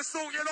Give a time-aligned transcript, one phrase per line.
[0.00, 0.49] Episode